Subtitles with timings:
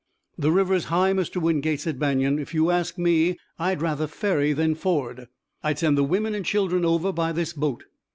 [0.35, 1.39] "The river's high, Mr.
[1.39, 2.39] Wingate," said Banion.
[2.39, 5.27] "If you ask me, I'd rather ferry than ford.
[5.61, 7.83] I'd send the women and children over by this boat.